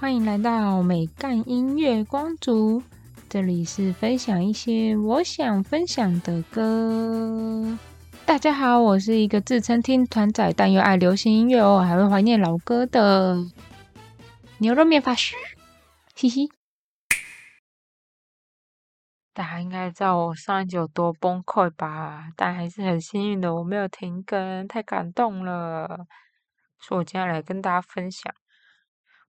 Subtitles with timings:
[0.00, 2.82] 欢迎来到美干音乐光族，
[3.28, 7.78] 这里是分享一些我想分享的歌。
[8.24, 13.36] 大家好，我是一个自称听团仔，但又爱流行音乐哦，还会怀念老歌的
[14.56, 15.36] 牛肉面法师，
[16.14, 16.48] 嘻嘻。
[19.34, 22.30] 大家应该知道我上一集有多崩溃吧？
[22.36, 26.06] 但还是很幸运的，我没有停更，太感动了。
[26.80, 28.32] 所以我今天来跟大家分享，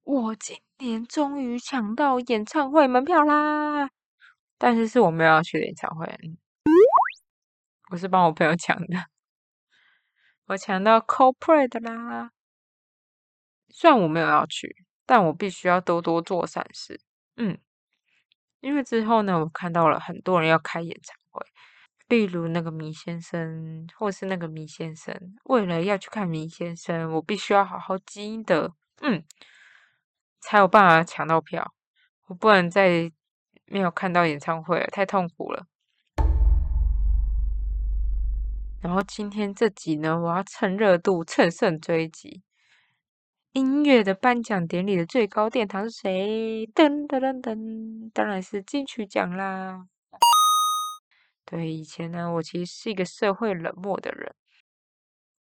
[0.03, 3.89] 我今年终于抢到演唱会门票啦！
[4.57, 6.05] 但是是我没有要去的演唱会，
[7.91, 9.05] 我是帮我朋友抢的。
[10.47, 12.31] 我抢到 CoPlay 的啦！
[13.69, 16.99] 虽然我没有要去，但我必须要多多做善事。
[17.37, 17.57] 嗯。
[18.59, 21.43] 因为之后呢，我看到了很多人要开演唱会，
[22.07, 25.15] 例如那个米先生，或是那个米先生，
[25.45, 28.71] 为了要去看米先生，我必须要好好积的，
[29.01, 29.23] 嗯，
[30.41, 31.73] 才有办法抢到票。
[32.27, 33.11] 我不能再
[33.65, 35.67] 没有看到演唱会了，太痛苦了。
[38.81, 42.41] 然后今天这集呢，我要趁热度，乘胜追击。
[43.53, 46.65] 音乐的颁奖典礼的最高殿堂是谁？
[46.73, 49.85] 噔噔噔噔，当然是金曲奖啦。
[51.45, 54.33] 对，以前呢，我其实是一个社会冷漠的人，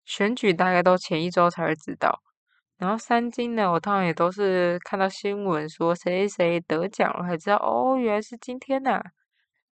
[0.04, 2.22] 选举大概都前一周才会知道。
[2.78, 9.02] 然后三金呢，我通常也都是看到新闻说谁谁得奖了，才知道哦，原来是今天呐。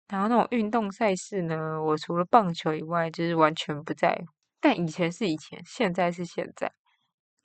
[0.08, 4.32] 然后那种运动赛事呢，我除了棒球以外，就是完全不在乎。
[4.60, 6.72] 但以前是以前，现在是现在。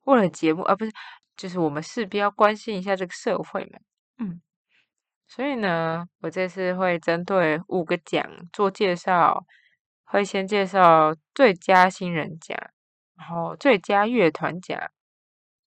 [0.05, 0.91] 为了节目，而不是，
[1.35, 3.79] 就是我们势必要关心一下这个社会嘛。
[4.17, 4.41] 嗯，
[5.27, 9.45] 所以呢，我这次会针对五个奖做介绍，
[10.05, 12.57] 会先介绍最佳新人奖，
[13.17, 14.79] 然后最佳乐团奖、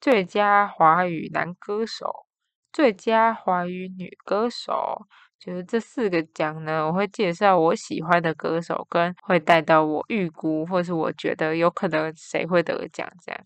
[0.03, 2.27] 最佳华语男歌手、
[2.73, 5.07] 最佳华语女歌手，
[5.39, 13.41] 就是这四个奖呢，我会介绍我喜欢的歌手，跟会带到我预估或是我觉得有可能谁会得奖这样。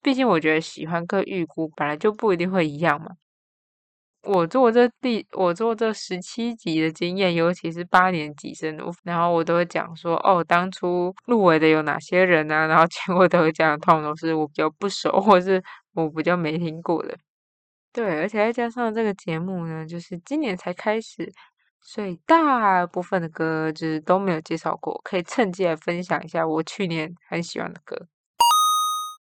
[0.00, 3.16] 毕竟我觉得喜欢跟预估本来就不一定会一样嘛。
[4.28, 12.66] 我做这第我做这十七集的经验，尤其是八年级生，然后我都会讲说，哦，当初入围的有哪些人啊？
[12.68, 15.62] 然后结果都会讲通常都是我比较不熟，或是
[15.94, 17.16] 我比较没听过的。
[17.90, 21.32] 对，而且再加上这个节目呢，就是今年才开始，
[21.80, 28.06] 所以大部分的歌就是都没有介绍过，可以趁机来分享一下我去年很喜欢的歌。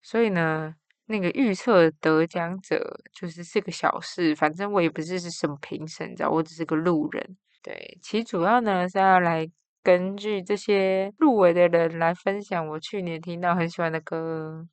[0.02, 0.74] 所以呢，
[1.12, 7.36] 那个预测得奖者就是是个小事，反正我也不是是什么评审，你知道，我只是个路人。
[7.62, 9.46] 对，其实主要呢是要来
[9.82, 14.66] 根据这些入围的人来分享我去年听到很喜欢的歌。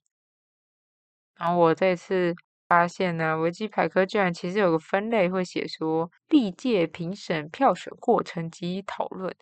[1.38, 2.34] 然后我这次
[2.68, 9.36] 发现呢，维基百科居然其实有个分类会写说历届评审票选过程及讨论。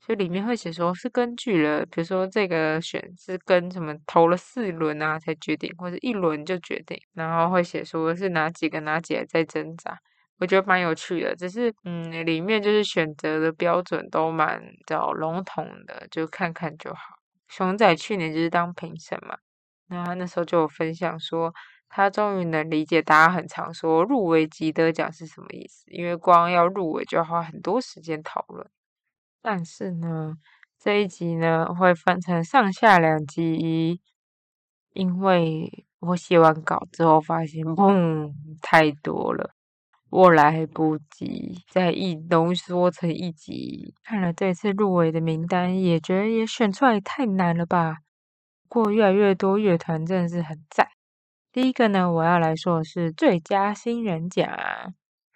[0.00, 9.98] 就里面会写说，是根据了，比如说这个选是跟什么投了四轮啊才决定，或者一轮就决定，然后会写说是哪几个哪几个在挣扎，
[10.38, 11.34] 我觉得蛮有趣的。
[11.34, 17.16] 只是嗯，里面就是选择的标准都蛮叫笼统的，就看看就好。
[17.48, 19.36] 熊仔去年就是当评审嘛，
[19.88, 21.52] 那他那时候就有分享说，
[21.88, 28.64] 他终于能理解大家很常说入围即得奖是什么意思，因为光要入围就要花很多时间讨论。
[29.48, 30.34] 但是呢，
[30.76, 34.00] 这一集呢会分成上下两集，
[34.92, 39.52] 因为我写完稿之后发现，砰，太多了，
[40.10, 43.94] 我来不及再一浓缩成一集。
[44.02, 47.98] 看了这次入围的名单，也觉得也选出来太难了吧。
[48.68, 50.88] 不过越来越多乐团真的是很赞。
[51.52, 54.50] 第一个呢，我要来说的是最佳新人奖，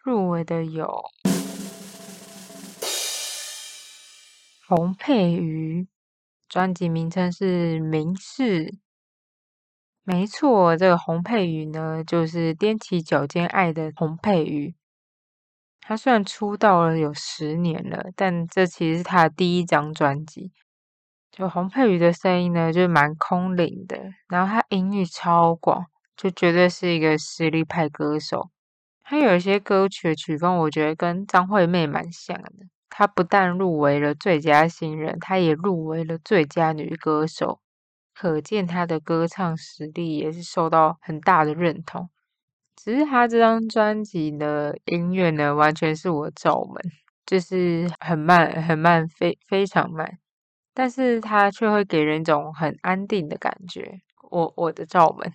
[0.02, 1.00] 入围的有。
[4.70, 5.88] 洪佩瑜，
[6.48, 8.66] 专辑名称是《明示》。
[10.04, 14.76] 没错，这个洪佩瑜呢，就是踮起脚尖爱的洪佩瑜。
[15.80, 20.52] 他虽然出道了有十年了，但这其实是他的第一张专辑。
[21.32, 28.50] 就洪佩瑜的声音呢，就蛮空灵的，然后他音域超广，就绝对是一个实力派歌手。
[29.02, 32.68] 他有一些歌曲的曲风，我觉得跟张惠妹蛮像的。
[32.90, 37.60] 她不但入围了最佳新人，她也入围了最佳女歌手，
[38.14, 42.10] 可见她的歌唱实力也是受到很大的认同。
[42.76, 46.76] 只是她这张专辑的音乐呢，完全是我罩门，
[47.26, 50.18] 就是很慢、很慢、非非常慢，
[50.74, 54.00] 但是它却会给人一种很安定的感觉。
[54.30, 55.32] 我我的罩门，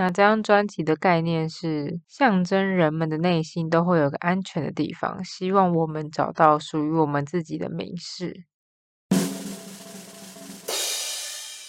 [0.00, 8.44] 那这张专辑的概念是象征人们的内心都会有个安全的地方，希望我们找到属于我们自己的名士。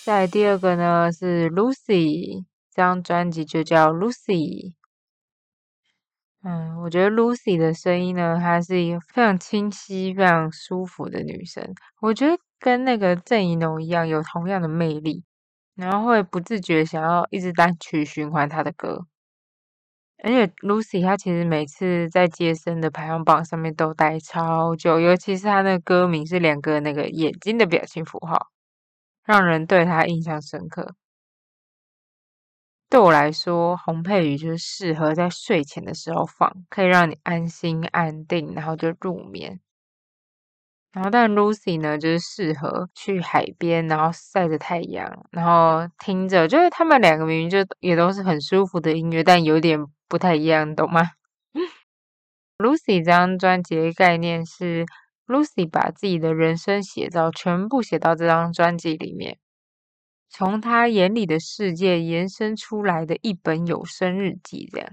[0.06, 4.76] 再第二个呢是 Lucy，这张专辑就叫 Lucy。
[6.44, 11.74] 嗯，我觉得 Lucy 的声音呢，她是一个非常清晰、非常舒服的女生。
[12.00, 15.24] 我觉得跟那个郑怡农一样，有同样的魅力。
[15.80, 19.06] 然后会不自觉想要一直单曲循环他的歌，
[20.22, 28.48] 而且 Lucy 她其实每次在接生的排行榜上面都待超久，尤其是她那个歌名是两个那个眼睛的表情符号，
[29.24, 30.96] 让人对她印象深刻。
[32.90, 39.62] 对我来说，洪佩瑜就是适合在睡前的时候放，可以让你安心安定，然后就入眠。
[40.92, 51.02] 然后，但 Lucy 呢，就是适合去海边，然后晒着太阳，然后听着，就是他们两个明明就也都是很舒服的音乐，但有点不太一样，懂吗
[52.58, 54.86] ？Lucy 这张专辑的概念是
[55.28, 59.38] ，Lucy 把自己的人生写照全部写到这张专辑里面，
[60.28, 64.90] 从他眼里的世界延伸出来的一本有声日记，这样。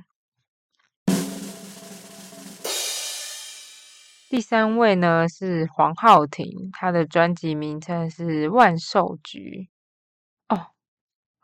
[4.28, 9.68] 第三位呢是黄浩庭，他的专辑名称是《万寿菊》。
[10.56, 10.66] 哦，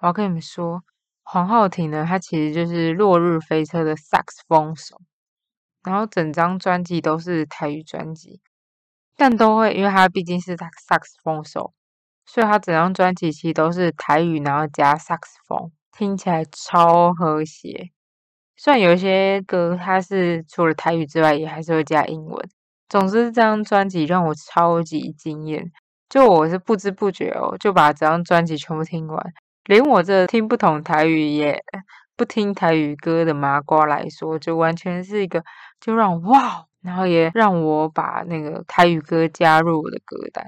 [0.01, 0.83] 我要跟你们说，
[1.23, 5.01] 黄浩庭呢，他其实就是《落日飞车》的萨克斯风手，
[5.85, 8.41] 然后整张专辑都是台语专辑，
[9.17, 11.73] 但都会因为他毕竟是萨萨克斯风手，
[12.27, 17.93] 所以他整张专辑其实都是台语，然后加萨克斯风，听起来超和谐。
[18.57, 22.51] 虽然有一些歌它是除了台语之外，也还是会加英文。
[22.89, 25.71] 总之，这张专辑让我超级惊艳。
[26.09, 29.33] 就我是不知不觉哦，就把这张专辑全部听完。
[29.65, 31.63] 连我这听不懂台语也
[32.17, 35.43] 不听台语歌的麻瓜来说，就完全是一个
[35.81, 40.45] 就让哇，然后也让我把那个台语歌加入我的歌单。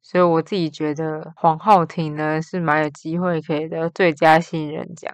[0.00, 5.12] 所以我自己觉得黄浩庭呢是蛮有机会可以得最佳新人奖。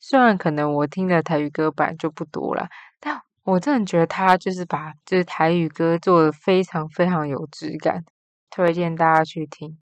[0.00, 2.68] 虽然可能我听的台语歌版就不多了，
[3.46, 8.04] 我真的觉得他就是把就是台语歌做的非常非常有质感，
[8.50, 9.78] 推荐大家去听。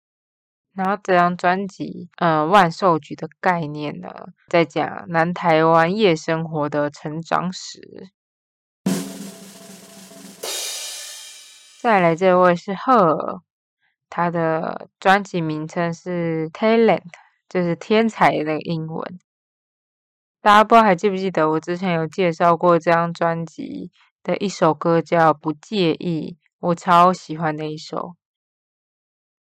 [0.75, 4.09] 然后这张专辑，呃，万寿菊的概念呢，
[4.49, 8.09] 在讲南台湾夜生活的成长史。
[11.81, 13.41] 再来这位是赫尔，
[14.11, 17.05] 他的专辑名称是 Talent，
[17.49, 19.21] 就是天才的英文。
[20.43, 23.93] 大家不知道还记不记得我之前有介绍过这张专辑
[24.25, 28.17] 的一首歌叫《不介意》，我超喜欢的一首。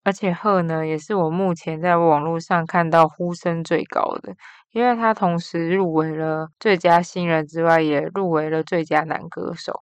[0.03, 4.36] 而且贺呢，也是我目前在网络上看到呼声最高的，
[4.74, 9.81] 因为他同时入围了最佳新人之外，也入围了最佳男歌手。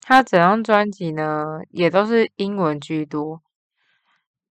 [0.00, 3.42] 他整张专辑呢，也都是英文居多。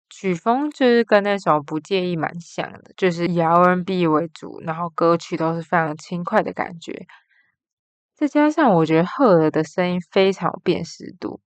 [0.10, 7.08] 曲风就是跟那首不介意蛮像的，就是以 R&B 为主，然后歌曲都是非常轻快的感觉。
[8.20, 11.40] 再加上我觉得赫尔的声音非常有辨识度，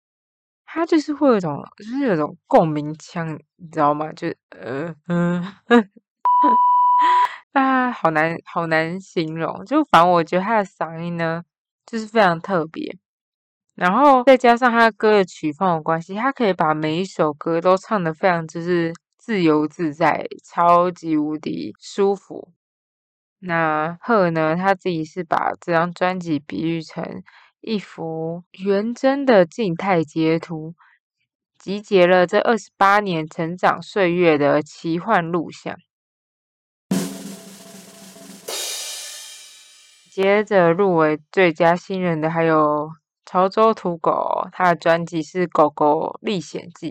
[0.66, 3.28] 他就是会有一种，就是有一种共鸣腔，
[3.58, 4.12] 你知道吗？
[4.14, 5.44] 就呃嗯，
[7.54, 9.66] 啊，好难好难形容。
[9.66, 11.44] 就反正我觉得他的嗓音呢，
[11.86, 12.98] 就是非常特别。
[13.80, 22.50] 然后再加上他歌的曲风的关系，他可以把每一首歌都唱得非常就是自由自在，超级无敌舒服。
[23.40, 27.24] 那贺呢，他自己是把这张专辑比喻成
[27.62, 30.76] 一幅原真的静态截图，
[31.58, 35.78] 集结了这二十八年成长岁月的奇幻录像。
[40.12, 42.90] 接着入围最佳新人的还有。
[43.32, 46.90] 潮州土狗，他的专辑是《狗狗历险记》。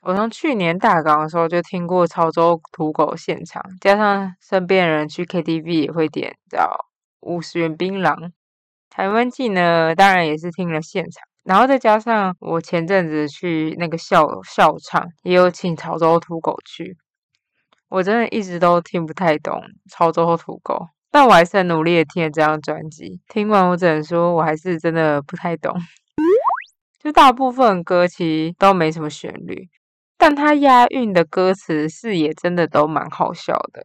[0.00, 6.68] 我从去年大港的时候就听过潮州土狗现场，加上身边人去 KTV 也会点叫
[7.20, 8.32] 五十元槟榔。
[8.90, 16.96] 台湾季呢，当然也是听了现场，然后再加上我前阵子去那个校校场，也有请潮州土狗去。
[17.88, 20.88] 我真的一直都听不太懂潮州土狗。
[21.10, 25.74] 但我还是很努力的听了这张专辑，听完我只能说，我还是真的不太懂。
[27.02, 29.68] 就大部分歌其实都没什么旋律，
[30.18, 33.82] 但它押韵的歌词是也真的都蛮好笑的。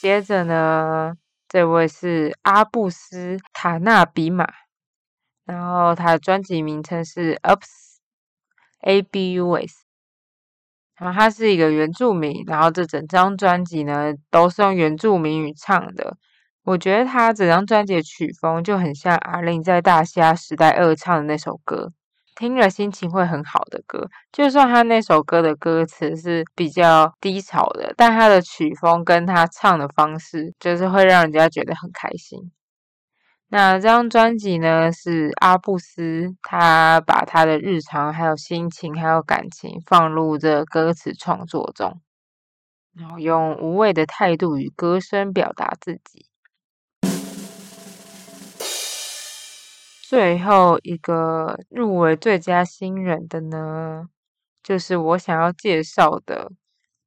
[0.00, 1.14] 接着呢，
[1.48, 4.46] 这位是阿布斯塔纳比马，
[5.44, 7.96] 然后他的专辑名称是 Ups
[8.82, 9.87] A B U S。
[10.98, 16.16] 然后他是一个原住民，然后这整张专辑呢都是用原住民语唱的。
[16.64, 21.92] 我觉得他整张专辑的曲风就很像阿玲在大虾时代二唱的那首歌，
[22.34, 24.06] 听了心情会很好的歌。
[24.32, 32.38] 就算他那首歌的歌词是比较低潮的，但他的曲风跟他唱的方式，就是会让人家觉得很开心。
[33.50, 41.98] 那这张专辑呢，是阿布斯他把他的日常、还有心情、还有感情放入这歌词创作中，
[42.94, 46.26] 然后用无畏的态度与歌声表达自己。
[50.02, 54.08] 最后一个入围最佳新人的呢，
[54.62, 56.52] 就是我想要介绍的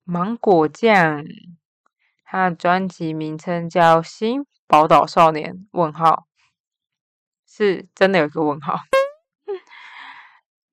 [0.03, 1.23] 芒果酱，
[2.23, 5.53] 他的专辑名称叫《新宝岛少年》。
[5.71, 6.30] 问号。
[7.63, 8.75] 是真的有个问号，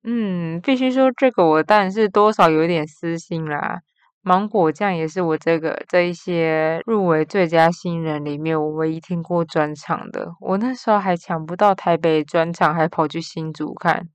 [0.03, 3.81] 嗯，必须说这个我当然是多少有点私心啦。
[4.21, 10.29] 芒果酱也是我这个这一些入围最佳新人里面我唯一听过专场的。
[10.41, 14.09] 我那时候还抢不到台北专场，还跑去新竹看。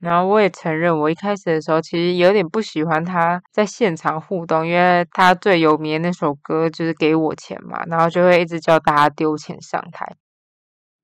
[0.00, 10.16] 然后我也承认，我一开始的时候其实有点不喜欢他在现场互动，因为他最有名的那首歌就是给我钱嘛，然后就会一直叫大家丢钱上台。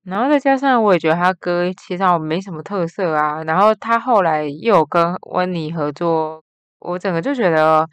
[0.03, 3.43] 然后再加上，我也觉得他歌其实没什么特色啊。
[3.43, 6.43] 然后他后来又有跟温妮合作，
[6.79, 7.87] 我整个就觉得，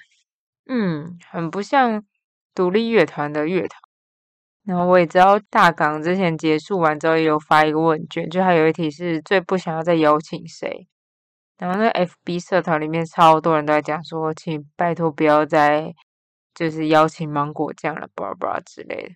[0.67, 2.03] 嗯，很不像
[2.55, 3.81] 独立乐团的乐团。
[4.65, 10.89] 然后我也知道大港之前结束完之后，也有发一个问卷，就还有一题是最不想要再邀请谁。
[11.59, 15.95] 然后那 FB 社团里面超多人都在讲说，请拜托不要再
[16.55, 19.15] 就是邀请芒果酱了，巴拉巴拉之类的。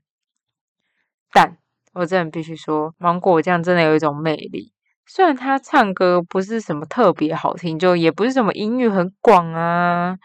[1.32, 1.58] 但
[1.92, 4.72] 我真的必须说，芒果酱真的有一种魅力。
[5.06, 10.16] 虽然他唱歌不是什么特别好听，就也不是什么音域很广啊，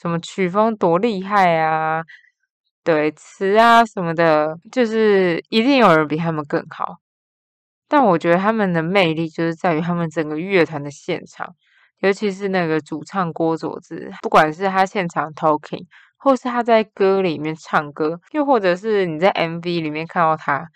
[0.00, 2.02] 什么曲风多厉害啊，
[2.82, 6.96] 对词啊什么的，就是一定有人比他们更好。
[7.88, 11.54] 但我觉得他们的魅力就是在于他们整个乐团的现场，
[12.00, 15.84] 尤其是那个主唱郭佐志，不管是他现场 talking，
[16.16, 20.68] 或是他在歌里面唱歌，又或者是你在 MV 里面看到他。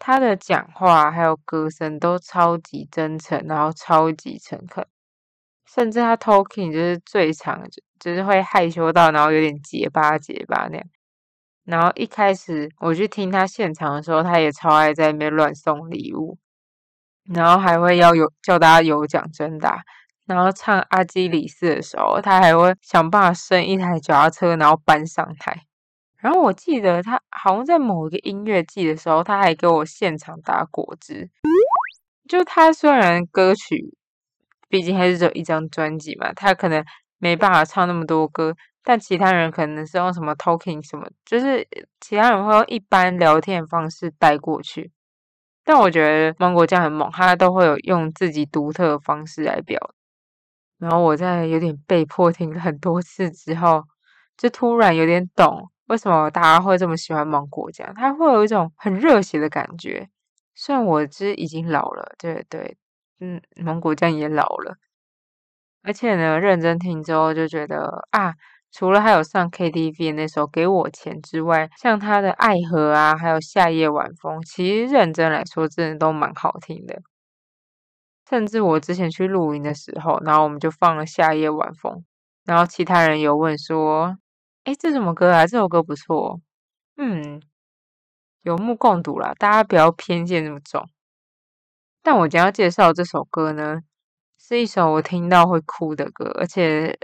[0.00, 4.84] 他的讲话还有歌声都超级真诚，然后超级诚恳，
[5.66, 7.62] 甚至他 talking 就是最长，
[8.00, 10.86] 就是会害羞到，然后有点结巴结巴那样。
[11.64, 16.38] 然后一开始我去听他现场的时候，他也超爱在那边乱送礼物，
[17.32, 19.84] 然后还会要有叫大家有奖征答。
[20.26, 25.66] 然后唱阿基里斯的时候，他还会想办法升一台脚踏车，然后搬上台。
[26.20, 31.30] 然后我记得他好像在某一个音乐季的时候，他还给我现场打果汁。
[32.28, 33.94] 就他虽然歌曲，
[34.68, 36.84] 毕竟还是只有一张专辑嘛，他可能
[37.18, 41.66] 没办法唱那么多歌，但其他人可能是用什么 talking 什么，就是
[42.00, 44.92] 其他人会用一般聊天方式带过去。
[45.64, 49.78] 但我觉得芒果酱很猛，他都会有用自己独特的方式来表。
[50.78, 53.84] 然后我在有点被迫听了很多次之后，
[54.36, 55.70] 就突然有点懂。
[55.90, 57.92] 为什么大家会这么喜欢芒果酱？
[57.96, 60.08] 它会有一种很热血的感觉。
[60.54, 62.76] 虽然我其实已经老了，对对，
[63.18, 64.76] 嗯，芒果酱也老了。
[65.82, 68.34] 而且呢，认真听之后就觉得啊，
[68.70, 77.02] 除了还有上 KTV 那首《给我钱》之外，像他的《爱河》啊，还有《夏夜晚风》，其实认真来说，真的都蛮好听的。
[78.28, 81.92] 甚至我之前去露营的时候，然后我们就放了《夏夜晚风》，
[82.44, 84.19] 然后其他人有问说。
[84.64, 85.46] 哎，这什么歌啊？
[85.46, 86.38] 这首歌不错，
[86.96, 87.40] 嗯，
[88.42, 90.86] 有目共睹啦，大家不要偏见那么重。
[92.02, 93.80] 但我将要介绍这首歌呢，
[94.38, 96.98] 是一首我听到会哭的歌，而且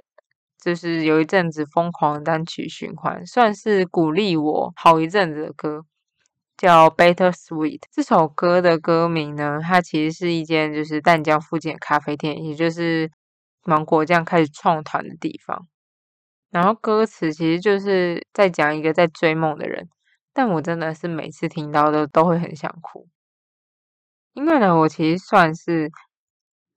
[0.60, 5.82] 就是有一阵子疯狂单曲循环，算是鼓励我好一阵子的歌，
[6.58, 7.78] 叫《Better Sweet》。
[7.90, 13.10] 这首歌的歌名呢，它其实是一间就是淡江附近的咖啡店，也就是
[13.64, 15.66] 芒果酱开始创团的地方。
[16.56, 19.90] 然后歌词其实就是在讲一个在追梦的人，
[20.32, 23.06] 但我真的是每次听到都都会很想哭，
[24.32, 25.90] 因为呢，我其实算是，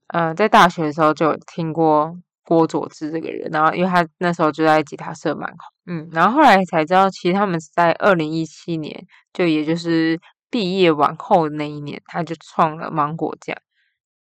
[0.08, 10.20] 呃，在大学的时候就听过郭佐志这个人，然后因为他那时候就在吉他社蛮好，嗯，然后后来才知道，其实他们是在二零一七年，就也就是
[10.50, 13.56] 毕业完后的那一年，他就创了芒果酱，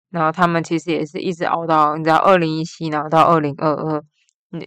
[0.09, 4.03] 然后他们其实也是一直熬到你知道二零一七，然后到二零二二。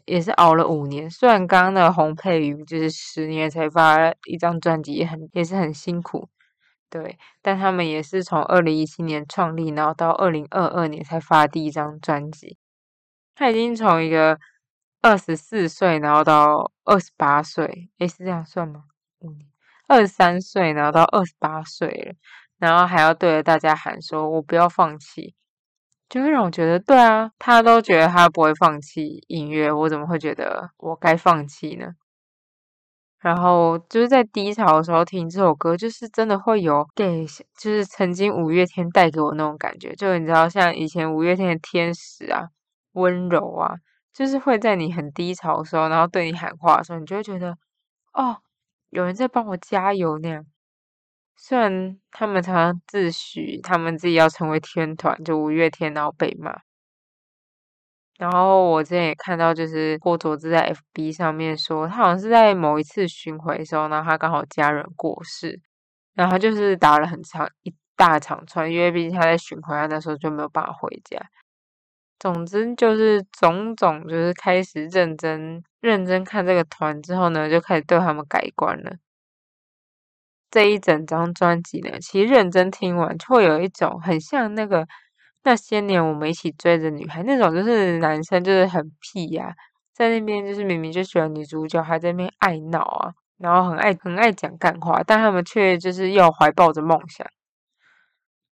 [0.04, 6.28] 也是熬了五年，虽然刚刚的洪佩瑜就是十年才发一张专辑，也很也是很辛苦，
[6.90, 12.58] 对，但他们也是从二零一七年创立，然后到二零二二年才发第一张专辑。
[13.34, 14.38] 他已经从一个
[15.00, 18.84] 二十四岁，然后到二十八岁，诶，是这样算吗？
[19.20, 19.48] 五年，
[19.88, 22.14] 二十三岁，然后到二十八岁了，
[22.58, 25.34] 然后还要对着大家喊说：“我不要放弃。”
[26.10, 31.94] 就会让我觉得，对啊，他都觉得他不会放弃音乐，我怎么会觉得我该放弃呢？
[33.20, 37.24] 然后就是在低潮的时候听这首歌，就是真的会有给，
[37.58, 42.48] 就是曾经五月天带给我那种感觉，就你知道，像以前五月天的天使啊，
[42.92, 43.74] 温柔啊，
[44.12, 47.56] 就是会在你很低潮的时候，然后对你喊话的时候，你就会觉得，
[48.14, 48.38] 哦，
[48.88, 50.46] 有人在帮我加油那样。
[51.42, 56.54] 虽然他们常常自诩他们自己要成为天团，就五月天，然后被骂。
[58.18, 65.58] 然后我之前也看到，就是郭佐志在 FB 上面说，他好像是在某一次巡回的时候，然后他刚好家人过世，
[66.14, 71.18] 然后他就是打了很长一大长串，因为毕竟他在巡回，他那时候就没有办法回家。
[72.18, 78.98] 总之就是种种，就是开始认真认真看这个团之后呢，就开始对他们改观了。
[80.50, 84.86] 这一整张专辑呢，其实认真听完，就会有一种很像那个。
[85.42, 89.54] 那些年我们一起追的女孩，那种就是男生就是很屁呀，
[89.94, 97.26] 在那边就是明明就喜欢女主角，还在那边爱闹啊，然后很爱很爱讲干话，但他们却就是要怀抱着梦想。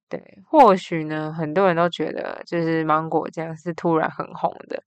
[0.08, 4.82] 对，或许呢，很多人都觉得就是芒果酱是突然很红的，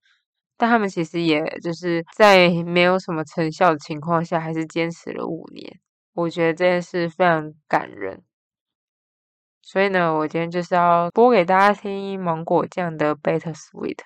[0.57, 5.79] 但他们其实也就是在没有什么成效的情况下，还是坚持了五年。
[6.13, 8.23] 我觉得这件事非常感人。
[9.63, 13.97] 所以呢，我今天就是要播给大家听芒果酱的《Better Sweet》。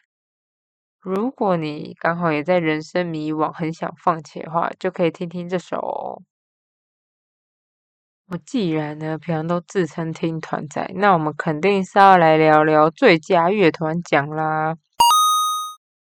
[1.00, 6.22] 如果你刚好也在人生迷惘，很想放弃的话，就可以听听这首。
[8.28, 14.74] 我既然呢平常都自称听团仔，那我们肯定是要来聊聊最佳乐团奖啦。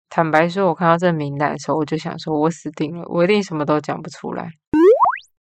[0.08, 4.50] 坦白说，我看到这名单的时候，我就想说，我死定了，我一定什么都讲不出来。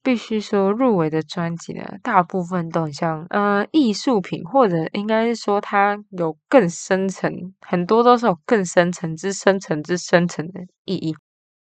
[0.07, 7.29] 必须说，入围的专辑呢，大部分都很像呃艺术品，或者应该是说它有更深层，
[7.61, 11.13] 很多都是有更深层之深层之深层的意义。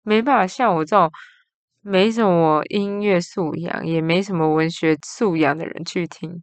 [0.04, 1.10] 没办法像我这种
[1.82, 6.40] 没什么音乐素养，也没什么文学素养的人去听，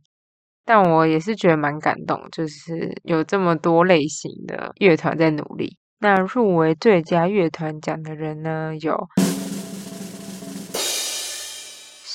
[0.65, 5.77] 但我也是觉得蛮感动，就是有这么多类型的乐团在努力。
[5.99, 9.07] 那入围最佳乐团奖的人呢，有。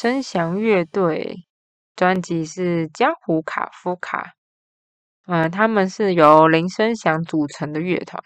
[0.01, 1.49] 声翔乐队
[1.97, 4.23] 专辑是《江湖卡夫卡》，
[5.27, 8.23] 嗯，他们是由林声祥组成的乐团。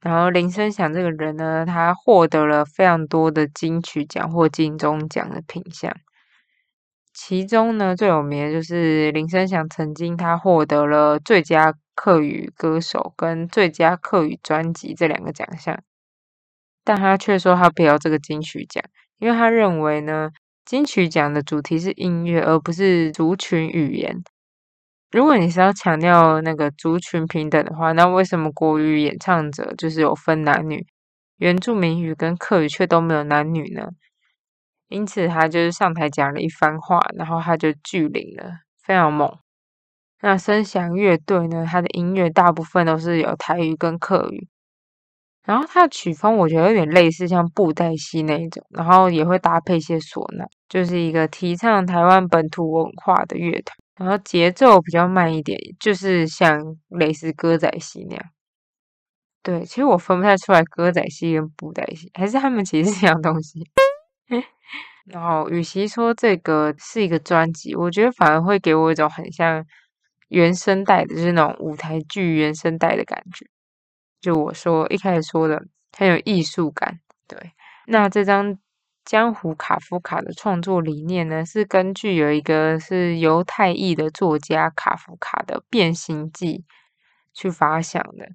[0.00, 5.96] 然后林声祥这个人呢，他获得了非常多的金曲奖或金钟奖的品项。
[7.12, 15.82] 其中呢，最有名的就是林声祥曾经他获得了最佳客语歌手跟最佳客语专辑这两个奖项，
[16.84, 18.84] 但他却说他不要这个金曲奖，
[19.18, 20.30] 因为他认为呢。
[20.66, 24.24] 金曲奖的主题是音乐，而不是族群语言。
[25.12, 30.84] 如果你是要强调那个族群平等的话，那为什么国语演唱者就是有分男女，
[31.36, 33.90] 原住民语跟客语却都没有男女呢？
[34.88, 38.50] 因此，他就是上台讲了一番话，然后他就拒领了，
[38.82, 39.38] 非常猛。
[40.20, 44.48] 那声响乐队呢，他的音乐大部分都是有台语跟客语。
[45.46, 53.76] 然后它的曲风我觉得有点类似像布袋戏那一种，然后也会搭配一些唢呐，就是一个提倡台湾本土文化的乐团。
[53.96, 58.24] 然后节奏比较慢一点，就是像类似歌仔戏那样。
[59.42, 63.60] 对，其实我分不太出来歌仔戏跟布袋戏，还是他们其实是一样东西。
[65.06, 69.64] 然后与其说这个是一个专辑，我觉得反而会给我一种很像
[70.28, 73.46] 原声带的，就是那种舞台剧原声带的感觉。
[74.20, 75.62] 就我说一开始说的
[75.96, 77.52] 很有艺术感，对。
[77.86, 78.58] 那这张
[79.04, 86.58] 江湖卡夫卡的创作理念呢，是根据有一个是犹太裔的作家卡夫卡的《变形记》
[87.32, 88.28] 去发想的。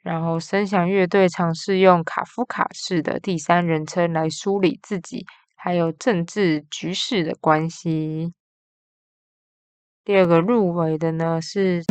[0.00, 8.32] 然后声响乐队尝试用卡夫卡式的第三人称来梳理自己还有政治局势的关系。
[10.04, 11.82] 第二个入围的呢是。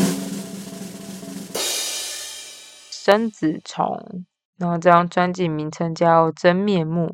[3.08, 4.26] 生子虫，
[4.58, 7.06] 然后这张专辑名称叫《真面目》。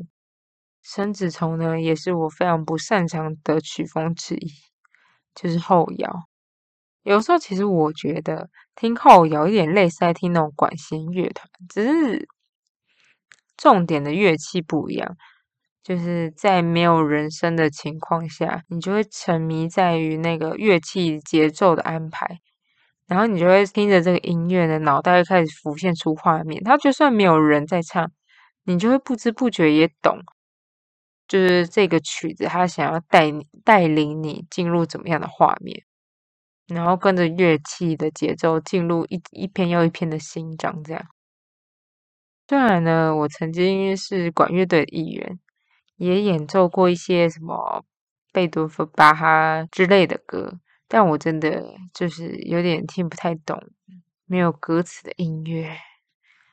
[0.81, 4.51] 生子虫呢，也是我非常不擅长的曲风之一，
[5.35, 6.23] 就是后摇。
[7.03, 12.27] 有时候其实我觉得听后摇有点类似在听那种管弦乐团，只是
[13.55, 15.15] 重点的乐器不一样。
[15.83, 22.39] 就是在没有人声的情况下，你就会沉迷在于那个乐器节奏的安排。
[23.13, 26.63] 然后你就会听着这个音乐呢，脑袋开始浮现出画面。
[26.63, 28.11] 它就算没有人在唱，
[28.63, 30.17] 你就会不知不觉也懂，
[31.27, 35.83] 就是这个曲子它想要带你带领你进入怎么样的画面，
[36.65, 41.05] 然后跟着乐器的节奏进入一一篇又一篇的心章，这样。
[42.47, 45.39] 虽然呢，我曾经是管乐队的一员，
[45.97, 47.85] 也演奏过一些什么
[48.31, 50.57] 贝多芬、巴哈之类的歌，
[50.93, 53.59] 但我真的就是有点听不太懂
[54.27, 55.75] 没有歌词的音乐。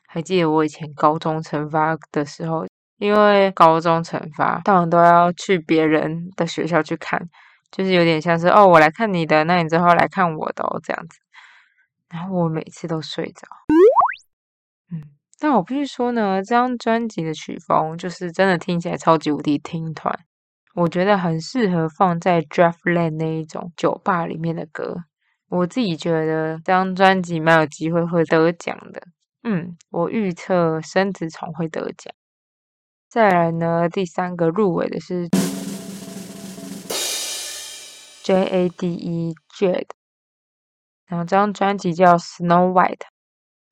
[0.09, 7.21] 还记得我以前高中惩罚的时候，因为高中惩罚，当然都要去别人的学校去看，
[7.71, 11.19] 就是有点像是哦，我来看你的，那你之后来看我的哦，这样子。
[12.09, 13.47] 然后我每次都睡着，
[14.91, 15.03] 嗯。
[15.39, 20.19] 但我必须说呢，这张专辑的曲风就是真的听起来超级无敌听团，
[20.75, 25.05] 我觉得很适合放在 Draftland 那一种酒吧里面的歌。
[25.49, 29.03] 我自己觉得这张专辑蛮有机会会得奖的。
[29.43, 32.15] 嗯，我预测生子虫会得奖。
[33.09, 35.29] 再来呢，第三个入围的是
[38.23, 39.35] J.A.D.E.
[39.59, 39.89] Jade，
[41.07, 43.07] 然后这张专辑叫 Snow White。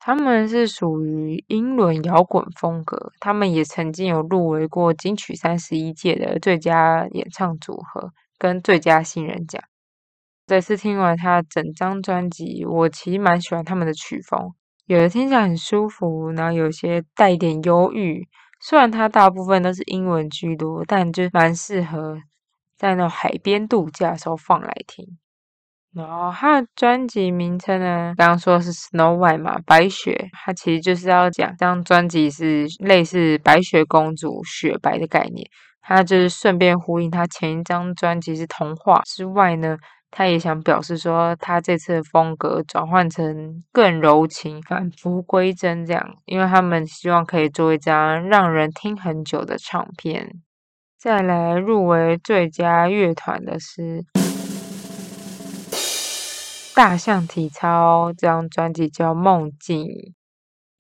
[0.00, 9.62] 他们是属于英伦摇滚风格，他们也曾经有入围过金曲三十一届的最佳演唱组合跟最佳新人奖。
[10.46, 14.54] 这次听完他整张专辑，我其实蛮喜欢他们的曲风，
[14.87, 18.26] 有的听起来很舒服，然后有些带一点忧郁。
[18.61, 22.18] 虽然它大部分都是英文居多，但就蛮适合
[22.76, 25.18] 在那种海边度假的时候放来听。
[25.98, 35.44] 然后他的专辑名称呢，刚刚说是 Snow White 嘛，白雪，他其实就是要讲这张专辑是类似白雪公主雪白的概念。
[35.80, 39.76] 他就是顺便呼应他前一张专辑是童话之外呢，
[40.12, 50.30] 他也想表示说他这次的风格转换成更柔情、返璞归真这样，因为他们希望可以做一张让人听很久的唱片。
[50.96, 54.04] 再来入围最佳乐团的是。
[56.78, 59.84] 大象体操这张专辑叫《梦境》，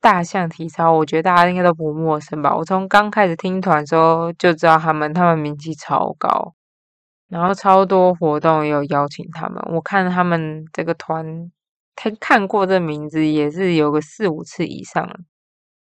[0.00, 2.56] 大象体操，我觉得大家应该都不陌生吧？
[2.56, 6.54] 我从刚开始听团时候就知道他们，他们名气超高，
[7.26, 9.60] 然后超多活动也有邀请他们。
[9.72, 11.50] 我看他们这个团，
[11.96, 15.16] 他看过这名字也是有个四五次以上了。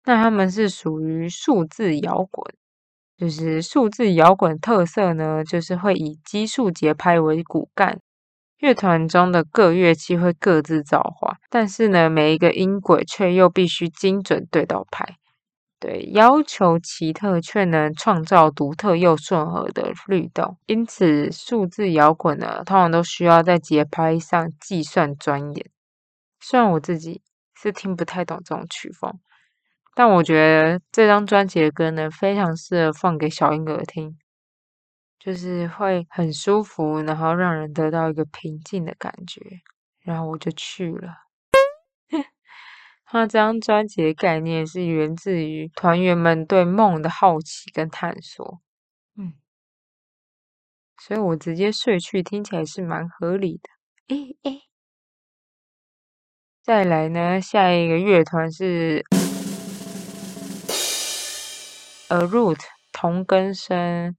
[0.04, 2.54] 那他们是属于数字摇滚，
[3.16, 7.98] 就是数字摇滚特色呢，就是会以基数节拍为骨干。
[8.62, 15.16] 乐团中的各乐器会各自造化，但是呢，每一个音轨却又必须精准对到拍。
[15.80, 20.56] 对，要求奇特却能创造独特又顺和的律动。
[20.66, 25.66] 因此，数字摇滚呢，通常都需要在节拍上计算专业。
[26.38, 27.20] 虽然我自己
[27.60, 29.12] 是听不太懂这种曲风，
[29.96, 34.16] 但我觉得这张专辑的歌呢，非常适合放给小婴儿听。
[35.24, 39.40] 就是会很舒服，然后让人得到一个平静的感觉，
[40.00, 41.14] 然后我就去了。
[43.04, 48.60] 他这张专辑的概念是源自于团员们对梦的好奇跟探索，
[49.16, 49.34] 嗯，
[50.98, 54.16] 所以我直接睡去，听起来是蛮合理的。
[54.16, 54.62] 诶诶，
[56.64, 59.04] 再来呢，下一个乐团是
[62.08, 62.58] A Root
[62.92, 64.16] 同根生。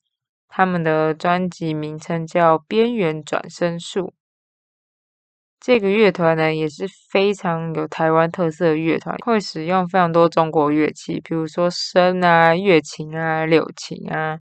[0.56, 4.00] 他们的专辑名称叫《边缘转身术》。
[5.60, 14.38] 这个乐团呢也是非常有台湾特色的乐团，会使用非常多中国乐器，比如说笙啊、乐琴啊、柳琴啊，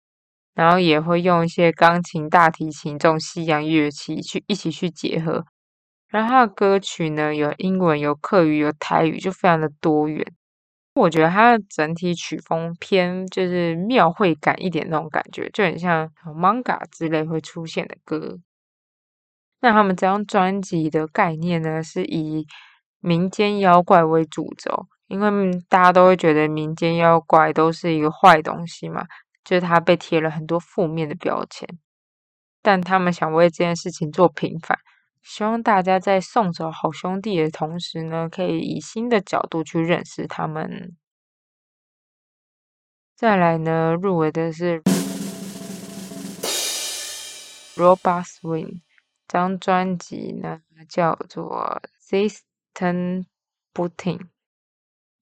[0.55, 5.45] 然后也会用一些钢琴、大提琴这种西洋乐器去一起去结合。
[6.07, 10.25] 然后他的歌曲呢有英文、有客语、有台语，就非常的多元。
[10.97, 18.39] 我觉得它的整体曲风偏就是庙会感一点那种感觉，就很像 manga 之类会出现的歌。
[19.61, 22.47] 那他们这张专辑的概念呢，是以
[23.01, 29.05] 民间妖怪为主轴，因为大家都会觉得民间妖怪都是一个坏东西嘛，
[29.45, 31.69] 就是它被贴了很多负面的标签。
[32.63, 34.79] 但他们想为这件事情做平反。
[35.29, 40.97] 希望大家在送走好兄弟的同时呢，可以以新的角度去认识他们。
[43.17, 44.81] 再来呢，入围的是
[47.75, 48.83] Robot Swing，
[49.27, 53.25] 这张专辑呢叫做 System
[53.75, 54.29] Booting。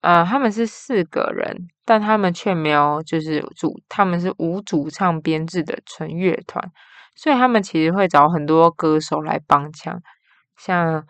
[0.03, 6.71] 呃，他们是四个人，但他们却没有就是主，他们是无主唱编制的纯乐团。
[7.15, 10.01] 所以他们其实会找很多歌手来帮腔，
[10.57, 11.07] 像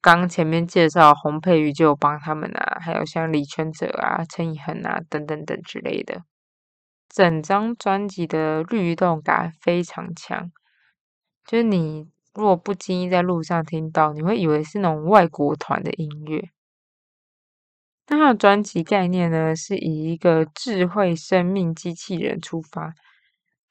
[0.00, 6.22] 刚前面介绍洪佩瑜就有帮他们啊，还有像李全哲啊、陈以恒啊等等等之类的。
[7.08, 10.50] 整张专辑的律动感非常强，
[11.46, 16.48] 就是你如果不经意在路上听到，你会以为是那种外国团的音乐。
[18.08, 22.94] 那它的专辑概念呢，是以一个智慧生命机器人出发，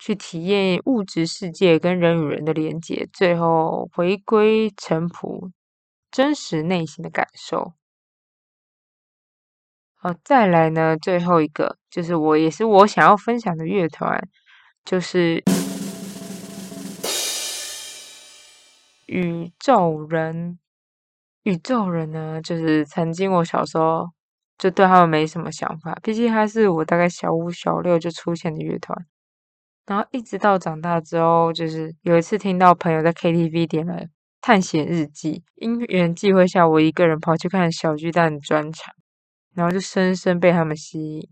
[0.04, 5.52] 去体验物质世界跟人与人的连接，最后回归淳朴、
[6.10, 7.74] 真实内心的感受。
[10.02, 14.20] 哦，再来呢，最后一个就是我也是我想要分享的乐团，
[14.84, 15.44] 就是
[19.06, 20.58] 宇宙人。
[21.44, 24.10] 宇宙人呢，就是曾经我小时候
[24.58, 29.06] 就对他们没什么想法，毕竟他是我大概小五、小六就出现的乐团。
[29.91, 33.93] 然后一直到长大之后，就是有一次听到朋友在 KTV 点了
[34.39, 38.93] 《探险日记》，因缘际会下，我一个人跑去看小巨蛋专场。
[39.54, 41.30] 然后就深深被他们吸引。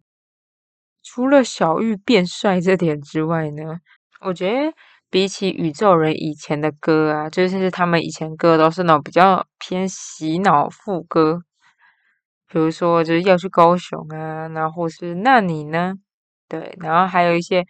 [1.01, 3.79] 除了小玉变帅这点之外呢，
[4.19, 4.73] 我觉得
[5.09, 11.39] 比起宇宙人以前的歌啊，就是他们以前歌都是那种比较偏洗脑副歌，
[12.51, 15.93] 比如说就是要去高雄啊，然后是那你呢？
[16.49, 17.65] 对，然后还有一些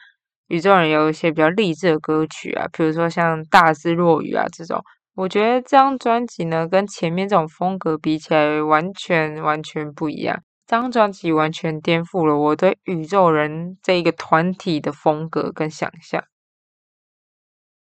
[0.49, 4.83] 宇宙人有一些比较励志的歌曲啊，比如说像大智若愚啊这种。
[5.15, 10.43] 我觉得这张专辑呢，跟前面这种风格比起来，完全完全不一样。
[10.65, 16.23] 这张专辑完全颠覆了我对宇宙人这一个团体的风格跟想象。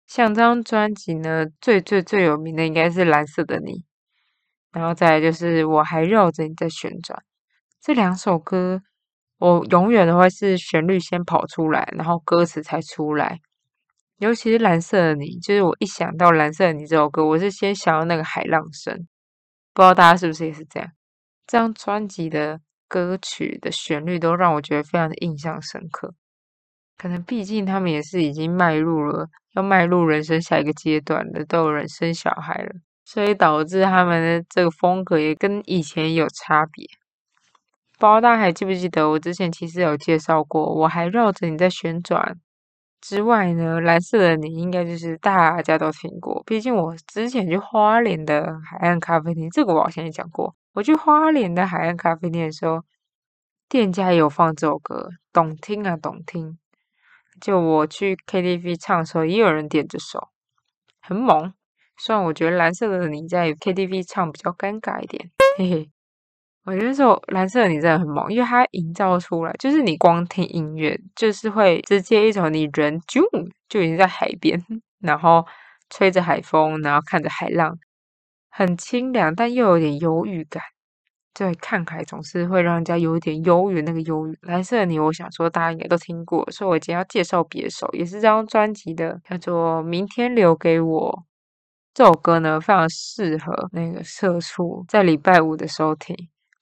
[0.07, 3.71] 像这张专辑呢，最最最有名的应该是《蓝色的你》，
[4.71, 7.19] 然后再来就是《我还绕着你在旋转》。
[7.81, 8.81] 这两首歌，
[9.37, 13.39] 我永远都会是旋律先跑出来，然后歌词才出来。
[14.17, 18.95] 尤其是蓝色的你，就是我一想到蓝色的你这首歌，我是先想到那个海浪声。
[19.73, 20.89] 不知道大家是不是也是这样？
[21.45, 26.13] 这张专辑的歌曲的旋律都让我觉得非常的印象深刻。
[26.97, 32.71] 可能毕竟他们也是已经迈入了要迈入人生下一个阶段的，都有人生小孩了，
[33.03, 36.87] 所以导致他们的这个风格也跟以前有差别。
[37.97, 42.37] 不知道大家还记不记得我之前其实有介绍过，我还绕着你在旋转。
[43.01, 46.41] 之外呢，蓝色的你应该就是大家都听过。
[46.45, 50.55] 毕竟我之前去花莲的海岸咖啡厅，这个我好像也讲过。
[50.73, 52.81] 我去花莲的海岸咖啡店的时候，
[53.69, 56.57] 店家也有放这首歌，懂听啊，懂听。
[57.39, 60.29] 就我去 KTV 唱的时候，也有人点这首，
[60.99, 61.53] 很猛。
[61.97, 65.94] 虽然我觉得蓝色的你在 KTV 唱比较尴尬一点，嘿嘿。
[66.65, 73.21] 我觉得这首蓝色的你真的很猛，因为它营造出来，就是你光听音乐，就是会直接一种你人就
[73.69, 74.59] 就已经在海边，
[74.99, 75.45] 然后
[75.91, 77.77] 吹着海风，然后看着海浪，
[78.49, 80.63] 很清凉，但又有点忧郁感。
[81.35, 84.35] 对，看海总是会让人家有一点忧郁，那个忧郁。
[84.41, 91.11] 蓝色的你，我想说大家应该都听过，所以我今天要介绍别首，也是这张专辑的，叫做《明天留给我》。
[91.93, 96.15] 这首歌呢，非常适合那个社畜在礼拜五的时候听。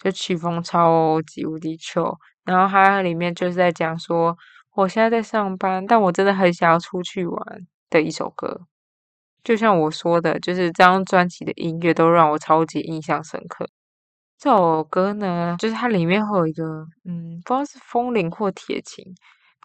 [0.03, 4.35] 就曲风超级无敌秀，然后它里面就是在讲说，
[4.75, 7.41] 我现在在上班，但我真的很想要出去玩
[7.89, 8.59] 的一首歌。
[9.45, 13.65] 就像我说的，就是这张专辑的音乐都让我超级印象深刻。
[14.37, 16.63] 这首歌呢，就是它里面会有一个，
[17.05, 19.05] 嗯，不知道是风铃或铁琴，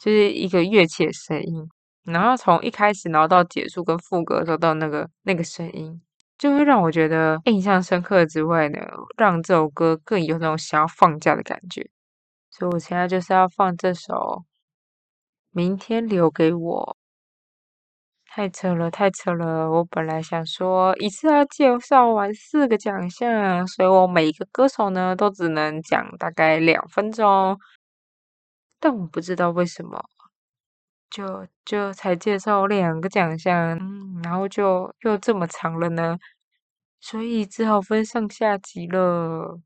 [0.01, 1.69] 就是一个乐器的声音，
[2.05, 6.01] 然后从一开始，然后到结束跟副歌的时候，到那个那个声音。
[6.39, 8.79] 就会让我觉得印象深刻之外呢，
[9.17, 11.91] 让这首歌更有那种想要放假的感觉。
[12.51, 14.15] 所以我现在就是要放这首
[15.51, 16.97] 《明天留给我》。
[18.31, 19.69] 太扯了，太扯了！
[19.69, 27.59] 我本来想说一次要介绍完四个奖项，所以我每一个歌手呢都只能讲大概两分钟。
[28.79, 30.05] 但我不知道为什么。
[31.11, 33.79] 就就才介绍两个奖项，
[34.23, 36.19] 然后就又这么长了呢，
[37.01, 39.61] 所以只好分上下集了。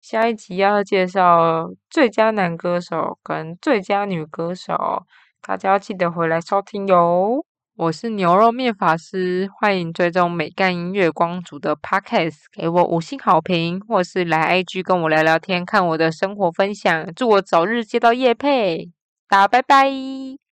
[0.00, 5.04] 下一集要介绍最佳男歌手跟最佳女歌手，
[5.40, 7.44] 大家要记得回来收听哟。
[7.76, 17.12] 我是牛肉面法师，欢迎追踪美干音乐光族的 Podcast，给我五星好评，或是来 IG 跟我聊聊天，看我的生活分享。
[17.16, 18.92] 祝我早日接到叶配，
[19.26, 20.36] 大家拜拜。